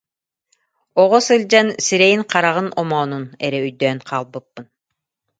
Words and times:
Оҕо 1.01 1.19
сылдьан 1.27 1.67
сирэйин-хараҕын 1.85 2.69
омоонун 2.81 3.25
эрэ 3.45 3.57
өйдөөн 3.65 3.99
хаалбыппын 4.07 4.65